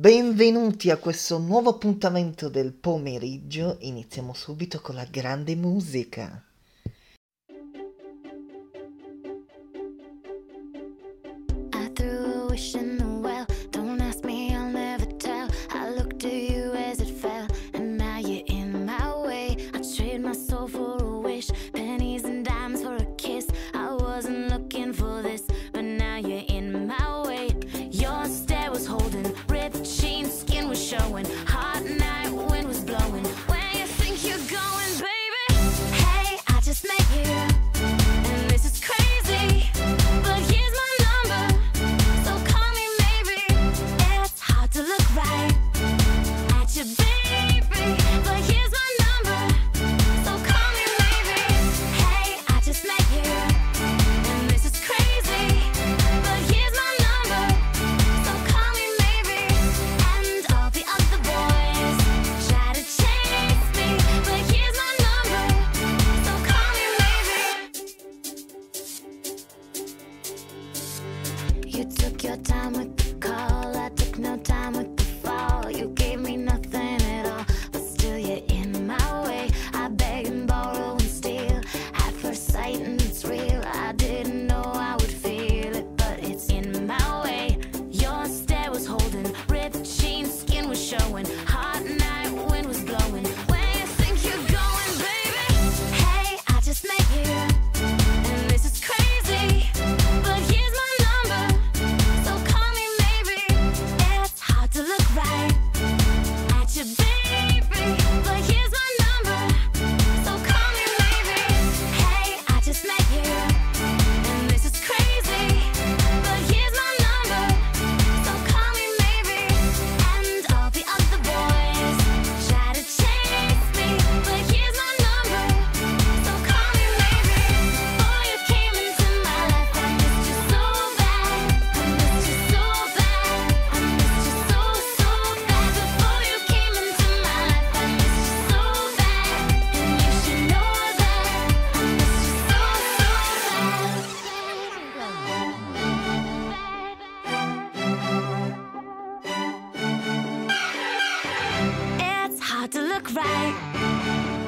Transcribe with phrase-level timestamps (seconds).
[0.00, 3.76] Benvenuti a questo nuovo appuntamento del pomeriggio.
[3.80, 6.42] Iniziamo subito con la grande musica.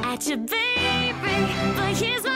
[0.05, 1.15] At your baby,
[1.77, 2.32] but here's my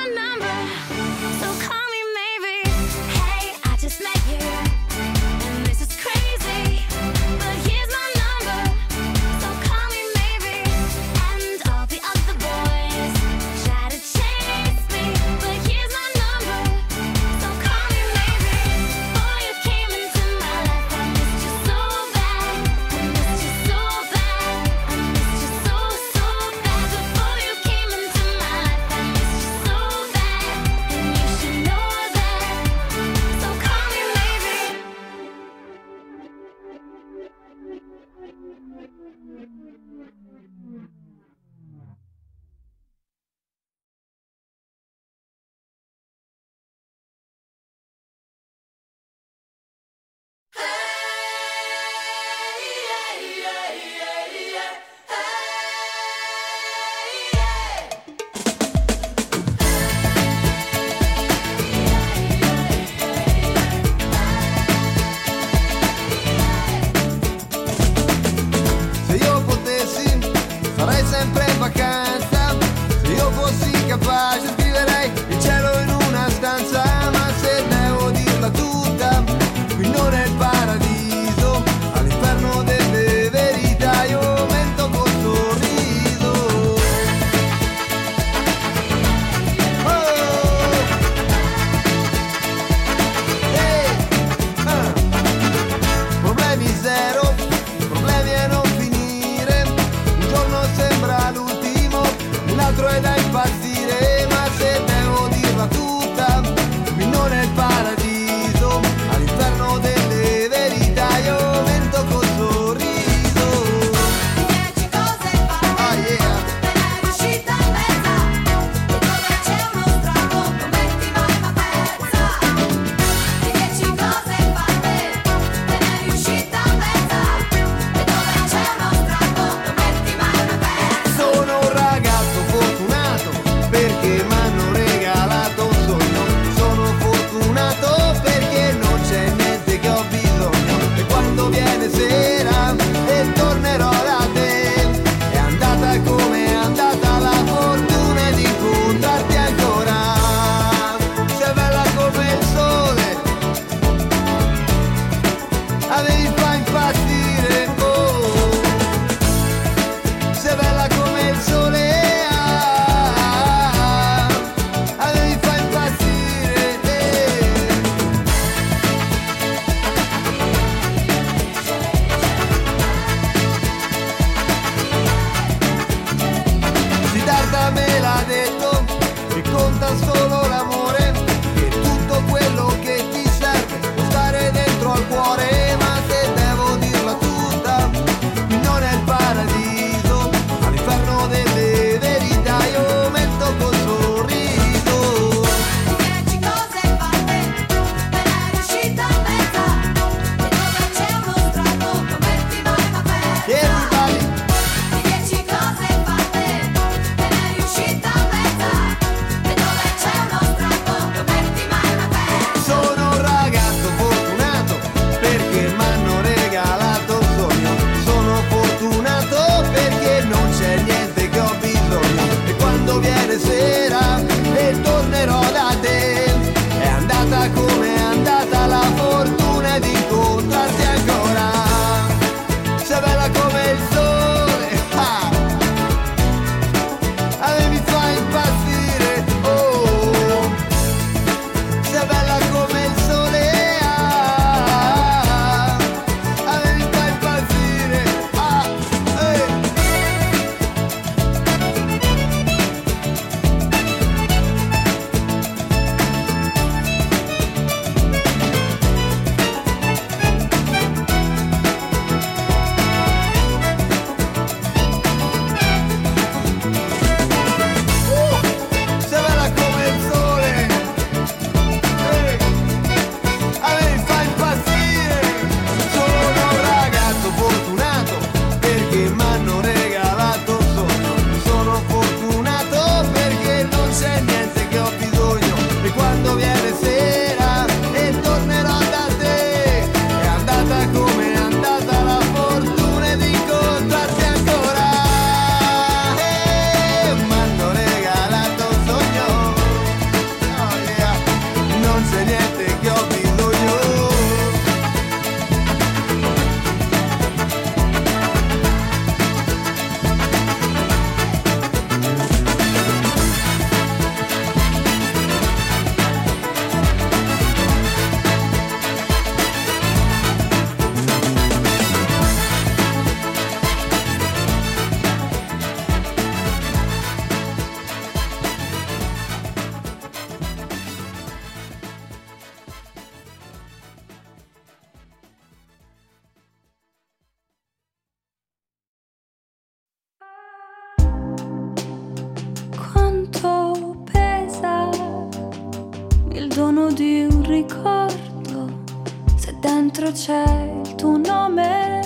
[350.17, 352.01] c'è il tuo nome.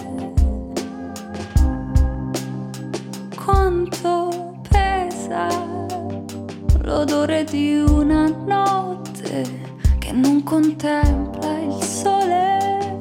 [3.36, 5.46] Quanto pesa
[6.82, 9.46] l'odore di una notte
[10.00, 12.96] che non contempla il sole.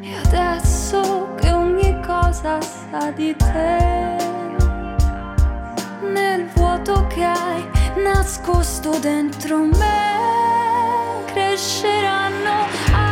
[0.00, 4.16] E adesso che ogni cosa sa di te,
[6.00, 7.68] nel vuoto che hai
[8.02, 13.05] nascosto dentro me, cresceranno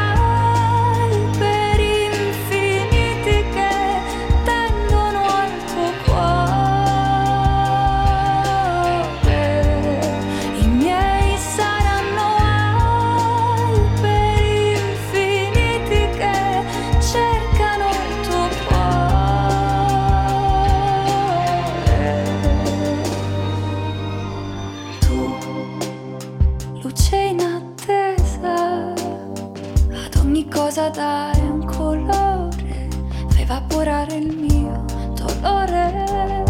[30.50, 32.88] cosa dai un colore,
[33.28, 34.84] fai evaporare il mio
[35.14, 36.42] dolore.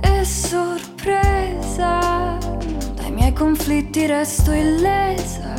[0.00, 1.98] E sorpresa,
[2.94, 5.54] dai miei conflitti resto illesa,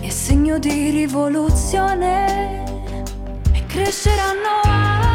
[0.00, 2.64] è segno di rivoluzione
[3.52, 5.09] e cresceranno alberi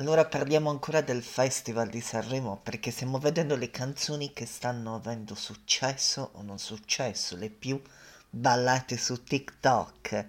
[0.00, 5.34] Allora parliamo ancora del Festival di Sanremo perché stiamo vedendo le canzoni che stanno avendo
[5.34, 7.78] successo o non successo, le più
[8.30, 10.26] ballate su TikTok.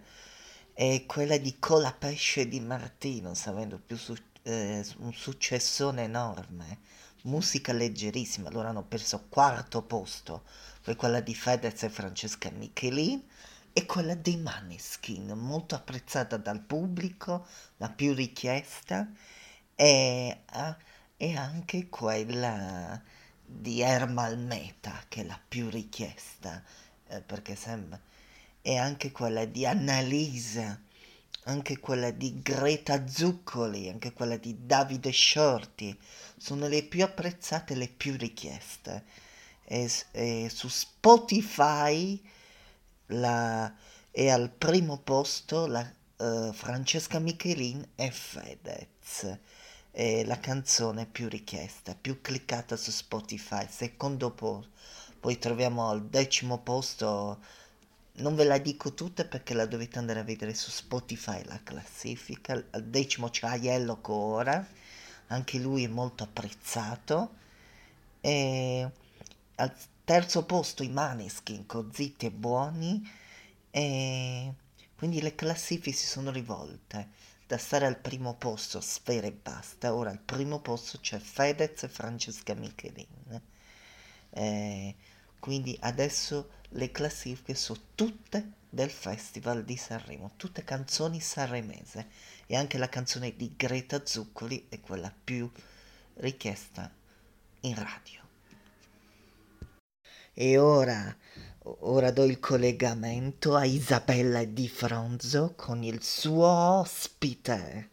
[0.74, 6.80] E quella di Colapesce di Martino sta avendo su- eh, un successone enorme.
[7.22, 10.44] Musica leggerissima, loro hanno preso quarto posto,
[10.84, 13.24] poi quella di Fedez e Francesca Michelin
[13.72, 17.46] e quella dei Maneskin, molto apprezzata dal pubblico,
[17.78, 19.08] la più richiesta
[19.82, 20.38] e,
[21.18, 23.02] e anche quella
[23.44, 26.64] di Ermal Meta, che è la più richiesta,
[27.08, 28.00] eh, perché sembra,
[28.62, 30.80] e anche quella di Annalisa,
[31.46, 35.98] anche quella di Greta Zuccoli, anche quella di Davide Shorty,
[36.38, 39.04] sono le più apprezzate le più richieste.
[39.66, 42.22] E, e su Spotify
[43.08, 43.74] la-
[44.12, 45.82] è al primo posto la,
[46.18, 49.38] eh, Francesca Michelin e Fedez.
[49.91, 53.67] È la canzone più richiesta, più cliccata su Spotify.
[53.69, 54.69] Secondo posto.
[55.19, 57.39] Poi troviamo al decimo posto,
[58.13, 62.53] non ve la dico tutta perché la dovete andare a vedere su Spotify la classifica.
[62.71, 64.65] Al decimo c'è Aiello Cora,
[65.27, 67.36] anche lui è molto apprezzato.
[68.21, 68.89] E
[69.55, 73.07] al terzo posto i Maneskin con Zitti e Buoni.
[73.69, 74.53] E
[74.95, 77.10] quindi le classifiche si sono rivolte.
[77.51, 79.93] Da stare al primo posto, Sfera e basta.
[79.93, 83.41] Ora al primo posto c'è Fedez e Francesca Michelin.
[84.29, 84.96] Eh,
[85.38, 92.08] quindi adesso le classifiche sono tutte del Festival di Sanremo, tutte canzoni sanremese
[92.46, 95.51] e anche la canzone di Greta Zuccoli è quella più
[96.20, 96.89] richiesta
[97.60, 98.22] in radio.
[100.31, 101.13] E ora
[101.63, 107.90] Ora do il collegamento a Isabella Di Fronzo con il suo ospite.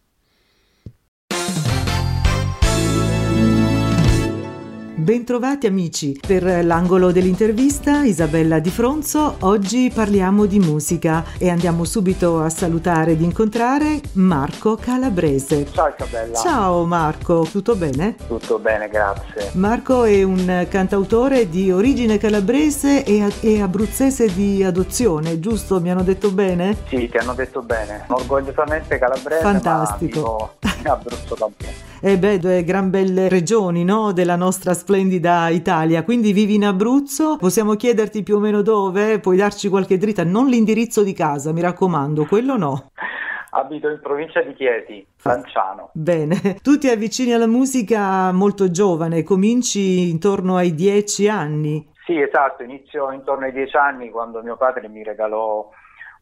[4.98, 12.40] Bentrovati amici, per l'angolo dell'intervista Isabella Di Fronzo, oggi parliamo di musica e andiamo subito
[12.40, 15.68] a salutare ed incontrare Marco Calabrese.
[15.70, 16.36] Ciao Isabella.
[16.36, 18.16] Ciao Marco, tutto bene?
[18.26, 19.52] Tutto bene, grazie.
[19.52, 25.80] Marco è un cantautore di origine calabrese e, e abruzzese di adozione, giusto?
[25.80, 26.76] Mi hanno detto bene?
[26.88, 28.02] Sì, ti hanno detto bene.
[28.08, 30.56] Orgogliosamente calabrese, Fantastico.
[30.60, 31.87] ma vivo in Abruzzo da un po'.
[32.00, 34.12] E beh, due gran belle regioni, no?
[34.12, 36.04] Della nostra splendida Italia.
[36.04, 39.18] Quindi vivi in Abruzzo, possiamo chiederti più o meno dove?
[39.18, 40.22] Puoi darci qualche dritta?
[40.22, 42.90] Non l'indirizzo di casa, mi raccomando, quello no.
[43.50, 45.90] Abito in provincia di Chieti, Lanciano.
[45.92, 51.84] Bene, tu ti avvicini alla musica molto giovane, cominci intorno ai dieci anni.
[52.04, 55.68] Sì, esatto, inizio intorno ai dieci anni quando mio padre mi regalò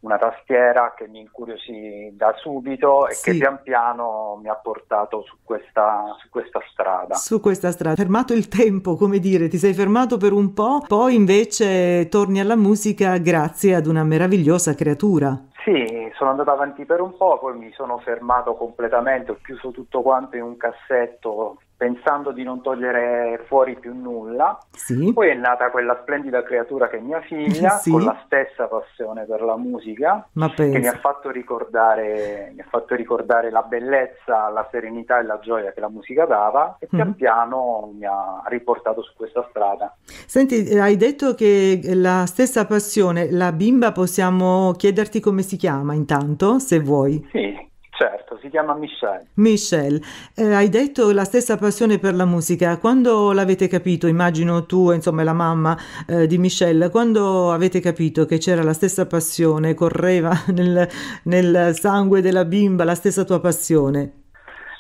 [0.00, 3.30] una tastiera che mi incuriosì da subito e Sì.
[3.32, 7.14] che pian piano mi ha portato su questa, su questa strada.
[7.14, 11.14] Su questa strada, fermato il tempo, come dire, ti sei fermato per un po', poi
[11.14, 15.38] invece torni alla musica grazie ad una meravigliosa creatura.
[15.64, 15.84] Sì,
[16.16, 20.36] sono andato avanti per un po', poi mi sono fermato completamente, ho chiuso tutto quanto
[20.36, 24.58] in un cassetto pensando di non togliere fuori più nulla.
[24.70, 27.90] Sì, Poi è nata quella splendida creatura che è mia figlia, Sì.
[27.90, 32.94] con la stessa passione per la musica, che mi ha fatto ricordare, mi ha fatto
[32.94, 37.14] ricordare la bellezza, la serenità e la gioia che la musica dava e pian Mhm.
[37.14, 39.94] piano mi ha riportato su questa strada.
[40.26, 45.92] Senti, eh, hai detto che la stessa passione, la bimba, possiamo chiederti come si chiama
[45.94, 47.26] intanto, se vuoi.
[47.32, 47.54] Sì,
[47.96, 49.26] certo, si chiama Michelle.
[49.34, 50.00] Michelle,
[50.36, 52.78] eh, hai detto la stessa passione per la musica.
[52.78, 54.06] Quando l'avete capito?
[54.06, 55.76] Immagino tu, insomma, la mamma
[56.06, 60.88] eh, di Michelle, quando avete capito che c'era la stessa passione, correva nel,
[61.24, 64.24] nel sangue della bimba la stessa tua passione?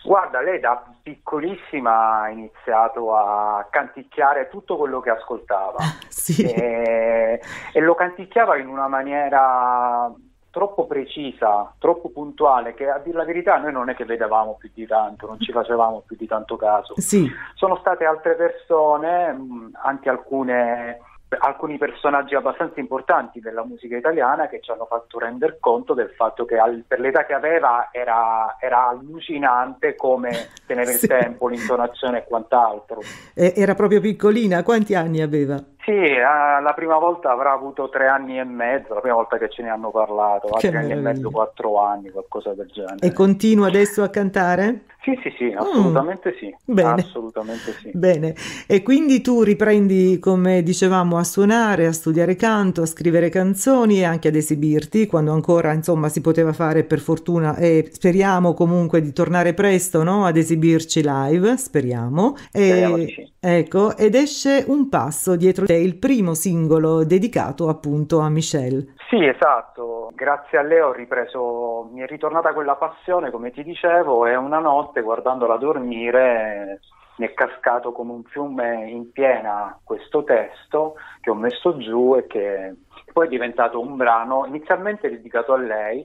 [0.04, 5.78] Guarda, lei da piccolissima ha iniziato a canticchiare tutto quello che ascoltava.
[6.26, 7.40] Sì, e,
[7.72, 10.12] e lo canticchiava in una maniera
[10.56, 14.70] troppo precisa, troppo puntuale, che a dire la verità noi non è che vedevamo più
[14.72, 16.94] di tanto, non ci facevamo più di tanto caso.
[16.96, 19.36] sì, Sono state altre persone,
[19.82, 20.98] anche alcune,
[21.40, 26.46] alcuni personaggi abbastanza importanti della musica italiana che ci hanno fatto rendere conto del fatto
[26.46, 31.06] che al- per l'età che aveva era, era allucinante come tenere il Sì.
[31.06, 33.00] tempo, l'intonazione e quant'altro.
[33.34, 34.62] E- era proprio piccolina.
[34.62, 35.56] Quanti anni aveva?
[35.86, 39.48] Sì, eh, la prima volta avrà avuto tre anni e mezzo, la prima volta che
[39.48, 41.12] ce ne hanno parlato, Che tre anni e meraviglia.
[41.12, 43.06] mezzo, quattro anni, qualcosa del genere.
[43.06, 44.80] E continua adesso a cantare?
[45.02, 46.46] Sì, sì, sì, assolutamente sì.
[46.46, 46.74] Mm.
[46.74, 47.02] Bene.
[47.02, 47.90] Assolutamente sì.
[47.94, 48.34] Bene,
[48.66, 54.04] e quindi tu riprendi, come dicevamo, a suonare, a studiare canto, a scrivere canzoni e
[54.04, 59.12] anche ad esibirti, quando ancora, insomma, si poteva fare per fortuna e speriamo comunque di
[59.12, 60.24] tornare presto, no?
[60.24, 62.34] Ad esibirci live, speriamo.
[62.50, 63.32] E- Speriamo di sì.
[63.48, 68.94] Ecco, ed esce un passo dietro te, il primo singolo dedicato appunto a Michelle.
[69.08, 70.10] Sì, esatto.
[70.16, 74.58] Grazie a lei ho ripreso, mi è ritornata quella passione, come ti dicevo, e una
[74.58, 76.80] notte guardandola dormire
[77.18, 82.26] mi è cascato come un fiume in piena questo testo che ho messo giù e
[82.26, 82.74] che
[83.12, 86.04] poi è diventato un brano inizialmente dedicato a lei.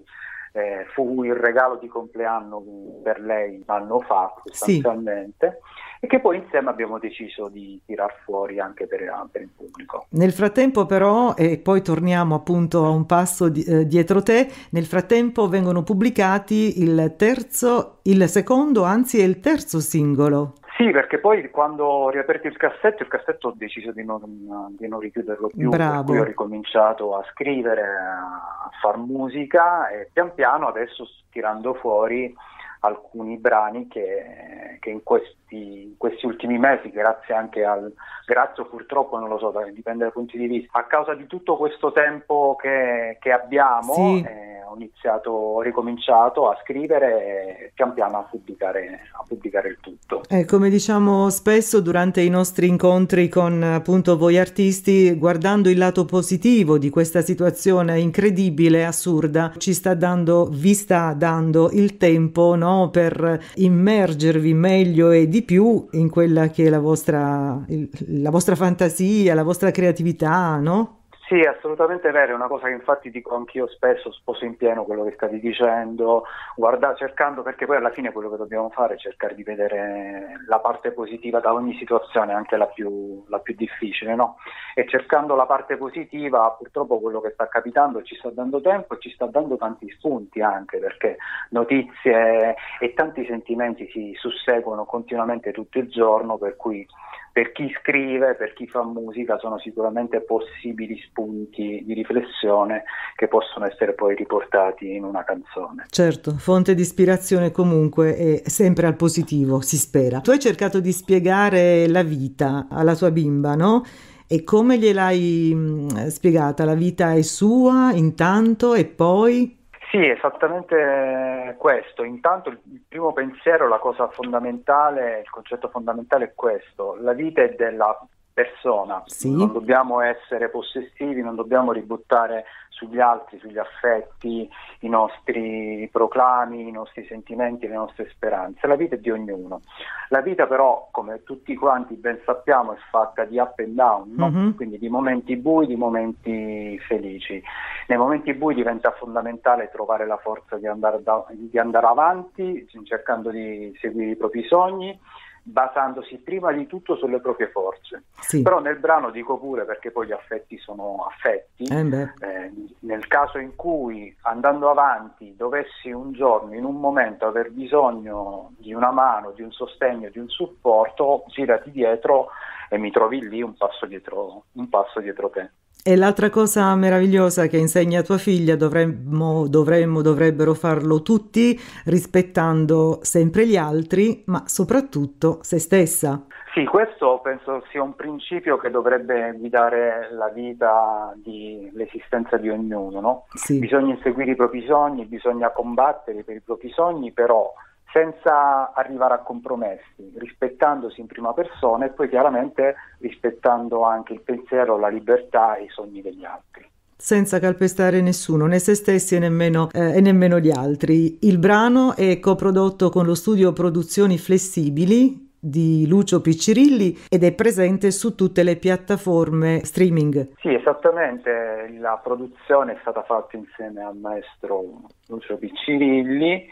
[0.54, 2.62] eh, fu il regalo di compleanno
[3.02, 5.60] per lei un anno fa sostanzialmente
[6.04, 10.08] e che poi insieme abbiamo deciso di tirar fuori anche per, per il pubblico.
[10.10, 14.86] Nel frattempo però, e poi torniamo appunto a un passo di- eh, dietro te, nel
[14.86, 20.56] frattempo vengono pubblicati il terzo, il secondo, anzi è il terzo singolo.
[20.76, 24.88] Sì, perché poi quando ho riaperto il cassetto, il cassetto ho deciso di non, di
[24.88, 25.98] non richiuderlo più, Bravo.
[25.98, 32.34] per cui ho ricominciato a scrivere, a far musica e pian piano adesso tirando fuori
[32.80, 35.04] alcuni brani che, che in,
[35.52, 37.94] questi, in questi ultimi mesi, grazie anche al,
[38.26, 41.92] grazie purtroppo non lo so, dipende dai punti di vista, a causa di tutto questo
[41.92, 44.26] tempo che, che abbiamo, Sì.
[44.26, 49.78] eh, ho iniziato, ho ricominciato a scrivere e pian piano a pubblicare, a pubblicare il
[49.82, 50.22] tutto.
[50.30, 56.06] Eh, come diciamo spesso durante i nostri incontri con appunto voi artisti, guardando il lato
[56.06, 62.90] positivo di questa situazione incredibile, assurda, ci sta dando, vi sta dando il tempo, no,
[62.90, 67.66] per immergervi meglio e di più in quella che è la vostra,
[68.08, 71.01] la vostra fantasia, la vostra creatività, no?
[71.32, 74.84] Sì, è assolutamente vero, è una cosa che infatti dico anch'io spesso, sposo in pieno
[74.84, 76.26] quello che stavi dicendo,
[76.58, 80.60] guarda, cercando, perché poi alla fine quello che dobbiamo fare è cercare di vedere la
[80.60, 84.40] parte positiva da ogni situazione, anche la più, la più difficile, no?
[84.76, 89.00] E cercando la parte positiva, purtroppo quello che sta capitando ci sta dando tempo e
[89.00, 91.16] ci sta dando tanti spunti anche, perché
[91.52, 96.86] notizie e tanti sentimenti si susseguono continuamente tutto il giorno, per cui
[97.32, 102.84] per chi scrive, per chi fa musica, sono sicuramente possibili spunti di riflessione
[103.16, 105.86] che possono essere poi riportati in una canzone.
[105.90, 110.20] Certo, fonte di ispirazione comunque è sempre al positivo, si spera.
[110.20, 113.84] Tu hai cercato di spiegare la vita alla tua bimba, no?
[114.28, 116.64] E come gliel'hai mh, spiegata?
[116.64, 119.60] La vita è sua intanto e poi?
[119.92, 122.04] Sì, esattamente questo.
[122.06, 126.96] Intanto il primo pensiero, la cosa fondamentale, il concetto fondamentale è questo.
[127.02, 127.94] La vita è della
[128.34, 129.36] persona, Sì.
[129.36, 136.72] non dobbiamo essere possessivi, non dobbiamo ributtare sugli altri, sugli affetti, i nostri proclami, i
[136.72, 138.66] nostri sentimenti, le nostre speranze.
[138.66, 139.62] La vita è di ognuno.
[140.10, 144.30] La vita però, come tutti quanti ben sappiamo, è fatta di up and down, no?
[144.30, 144.56] Mhm.
[144.56, 147.42] quindi di momenti bui, di momenti felici.
[147.88, 153.30] Nei momenti bui diventa fondamentale trovare la forza di andare, da- di andare avanti, cercando
[153.30, 154.98] di seguire i propri sogni,
[155.44, 158.04] basandosi prima di tutto sulle proprie forze.
[158.20, 158.42] Sì.
[158.42, 161.82] Però nel brano dico pure, perché poi gli affetti sono affetti, Eh
[162.20, 168.54] eh, nel caso in cui andando avanti dovessi un giorno, in un momento, aver bisogno
[168.58, 172.30] di una mano, di un sostegno, di un supporto, girati dietro
[172.70, 175.50] e mi trovi lì un passo dietro, un passo dietro te.
[175.84, 183.48] E l'altra cosa meravigliosa che insegna tua figlia, dovremmo, dovremmo, dovrebbero farlo tutti, rispettando sempre
[183.48, 186.24] gli altri, ma soprattutto se stessa.
[186.54, 193.00] Sì, questo penso sia un principio che dovrebbe guidare la vita, di, l'esistenza di ognuno,
[193.00, 193.26] no?
[193.34, 193.58] Sì.
[193.58, 197.52] Bisogna inseguire i propri sogni, bisogna combattere per i propri sogni, però
[197.92, 204.78] senza arrivare a compromessi, rispettandosi in prima persona e poi chiaramente rispettando anche il pensiero,
[204.78, 206.70] la libertà e i sogni degli altri.
[206.98, 211.18] senza calpestare nessuno, né se stessi e nemmeno, eh, e nemmeno gli altri.
[211.22, 217.90] Il brano è coprodotto con lo studio Produzioni Flessibili di Lucio Piccirilli ed è presente
[217.90, 220.34] su tutte le piattaforme streaming.
[220.40, 226.48] Sì, esattamente, la produzione è stata fatta insieme al maestro Lucio Piccirilli,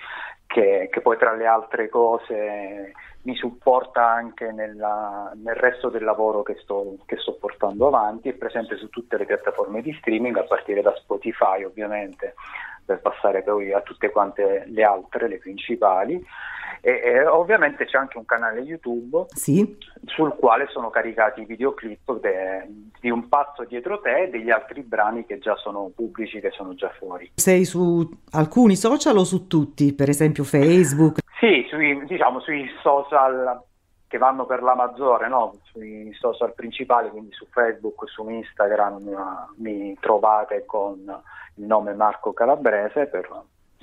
[0.47, 6.41] che, che poi tra le altre cose mi supporta anche nella- nel resto del lavoro
[6.41, 10.43] che sto, che sto portando avanti, è presente su tutte le piattaforme di streaming, a
[10.43, 12.33] partire da Spotify ovviamente,
[12.89, 16.19] per passare poi a tutte quante le altre, le principali.
[16.81, 22.19] E, e ovviamente c'è anche un canale YouTube Sì, sul quale sono caricati i videoclip
[22.19, 22.67] de-
[23.01, 26.73] di un passo dietro te e degli altri brani che già sono pubblici, che sono
[26.75, 27.31] già fuori.
[27.35, 31.19] sei su alcuni social o su tutti, per esempio Facebook?
[31.39, 33.61] Sì, sui, diciamo sui social
[34.07, 35.55] che vanno per la maggiore, no?
[35.71, 40.97] sui social principali, quindi su Facebook, su Instagram mi trovate con
[41.65, 43.27] nome Marco Calabrese per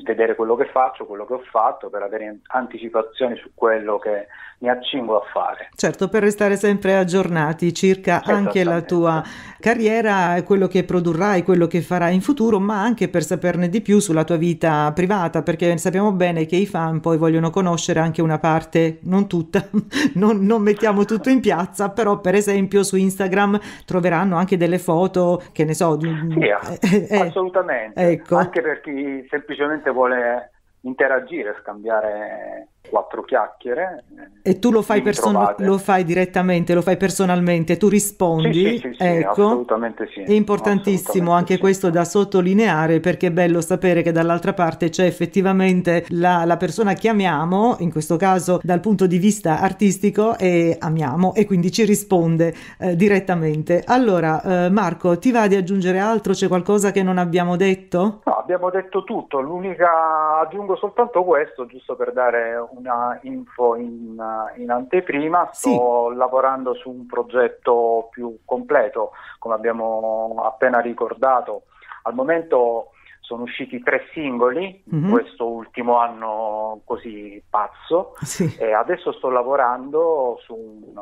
[0.02, 4.26] vedere quello che faccio, quello che ho fatto, per avere anticipazioni su quello che
[4.58, 5.68] mi accingo a fare.
[5.74, 9.22] Certo, per restare sempre aggiornati circa anche la tua
[9.60, 13.98] carriera, quello che produrrai, quello che farai in futuro, ma anche per saperne di più
[13.98, 18.38] sulla tua vita privata, perché sappiamo bene che i fan poi vogliono conoscere anche una
[18.38, 19.68] parte, non tutta,
[20.14, 25.42] non, non mettiamo tutto in piazza, però per esempio su Instagram troveranno anche delle foto,
[25.52, 26.40] che ne so, di Sì,
[26.94, 28.00] eh, eh, assolutamente.
[28.00, 28.36] ecco.
[28.36, 30.50] Anche per chi semplicemente vuole
[30.82, 34.04] interagire, scambiare quattro chiacchiere.
[34.42, 38.52] eh, E tu lo fai, mi person- lo fai direttamente, lo fai personalmente, tu rispondi,
[38.52, 39.30] Sì, sì, sì, ecco.
[39.30, 40.20] assolutamente sì.
[40.20, 46.04] È importantissimo anche questo da sottolineare perché è bello sapere che dall'altra parte c'è effettivamente
[46.10, 51.34] la, la persona che amiamo, in questo caso dal punto di vista artistico, e amiamo
[51.34, 53.82] e quindi ci risponde eh, direttamente.
[53.86, 56.32] Allora, eh, Marco, ti va di aggiungere altro?
[56.32, 58.20] C'è qualcosa che non abbiamo detto?
[58.24, 64.22] No, abbiamo detto tutto, l'unica aggiungo soltanto questo, giusto per dare una info in,
[64.56, 71.62] in anteprima, sto lavorando su un progetto più completo, come abbiamo appena ricordato.
[72.02, 75.10] Al momento sono usciti tre singoli, Mhm.
[75.10, 78.54] questo ultimo anno così pazzo, Sì.
[78.58, 80.92] e adesso sto lavorando su un,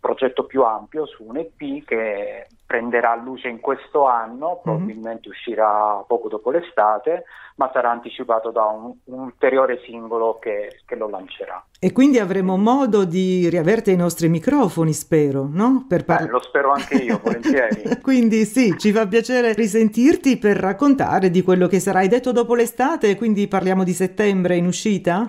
[0.00, 6.28] progetto più ampio su un EP che prenderà luce in questo anno, probabilmente uscirà poco
[6.28, 7.24] dopo l'estate,
[7.56, 11.64] ma sarà anticipato da un, un ulteriore singolo che, che lo lancerà.
[11.80, 15.86] E quindi avremo modo di riaverti ai nostri microfoni, spero, no?
[15.88, 18.00] Per par- Eh, lo spero anche io, volentieri.
[18.02, 22.00] quindi sì, ci fa piacere risentirti per raccontare di quello che sarà.
[22.00, 25.28] Hai detto dopo l'estate, quindi parliamo di settembre in uscita?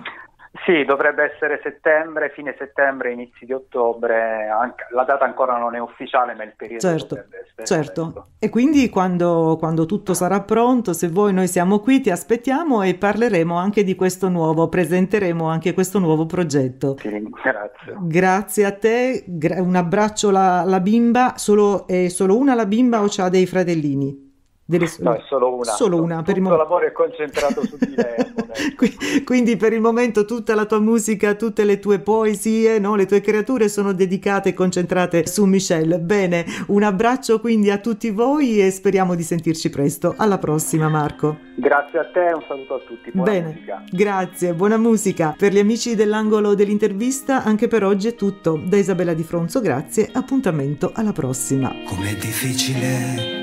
[0.64, 5.78] Sì, dovrebbe essere settembre, fine settembre, inizi di ottobre, anche- la data ancora non è
[5.78, 8.02] ufficiale, ma il periodo Certo, dovrebbe essere certo.
[8.02, 8.26] questo.
[8.40, 12.94] E quindi quando, quando tutto sarà pronto, se vuoi, noi siamo qui, ti aspettiamo e
[12.94, 16.94] parleremo anche di questo nuovo, presenteremo anche questo nuovo progetto.
[16.94, 17.98] Ti ringrazio.
[18.00, 19.24] Grazie a te,
[19.58, 24.29] un abbraccio alla, alla bimba, solo, è solo una la bimba o c'ha dei fratellini?
[24.70, 25.64] Delle No, è solo una.
[25.72, 26.62] Solo una, per il Tutto il momento.
[26.62, 28.14] lavoro è concentrato su di lei.
[28.36, 29.24] momento.
[29.24, 32.94] Quindi per il momento tutta la tua musica, tutte le tue poesie, no?
[32.94, 35.98] le tue creature sono dedicate e concentrate su Michelle.
[35.98, 40.14] Bene, un abbraccio quindi a tutti voi e speriamo di sentirci presto.
[40.16, 41.38] Alla prossima Marco.
[41.56, 43.10] Grazie a te, un saluto a tutti.
[43.12, 43.84] Buona Bene, musica.
[43.90, 45.34] grazie, buona musica.
[45.36, 48.60] Per gli amici dell'angolo dell'intervista, anche per oggi è tutto.
[48.64, 51.72] Da Isabella Di Fronzo, grazie, appuntamento alla prossima.
[51.86, 53.39] Com'è difficile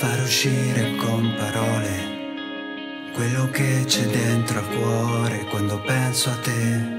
[0.00, 6.98] far uscire con parole quello che c'è dentro al cuore quando penso a te.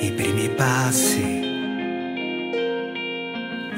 [0.00, 1.20] I primi passi,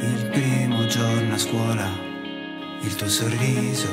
[0.01, 1.91] il primo giorno a scuola,
[2.83, 3.93] il tuo sorriso,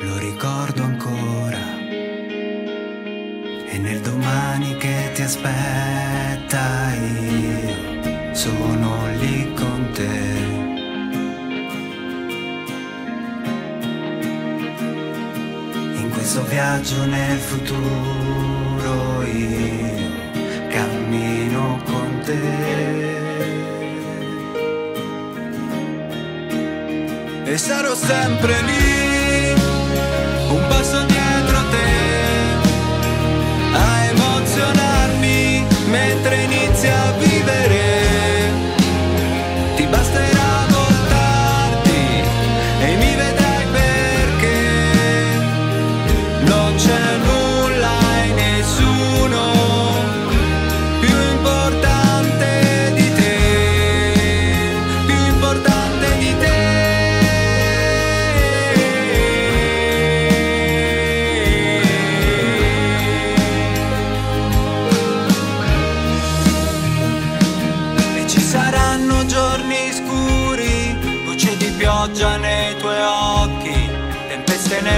[0.00, 1.78] lo ricordo ancora.
[3.68, 10.55] E nel domani che ti aspetta io sono lì con te.
[16.26, 20.10] Questo viaggio nel futuro io
[20.68, 23.14] cammino con te.
[27.44, 29.52] E sarò sempre lì,
[30.50, 31.15] un passo dietro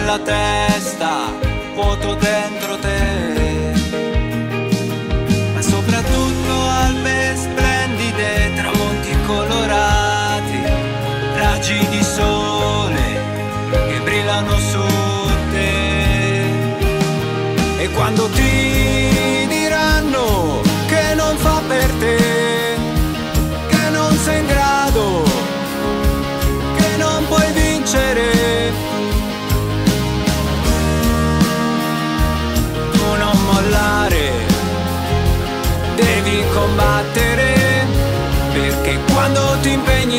[0.09, 1.35] nella testa,
[1.75, 3.18] vuoto dentro te.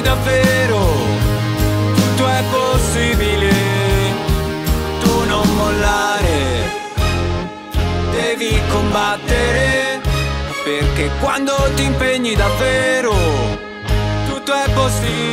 [0.01, 0.79] Davvero,
[1.95, 3.49] tutto è possibile,
[5.01, 6.71] tu non mollare,
[8.11, 10.01] devi combattere,
[10.63, 13.13] perché quando ti impegni davvero,
[14.27, 15.28] tutto è possibile.